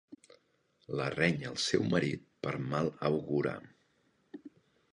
[0.99, 3.57] La renya el seu marit per mal augurar?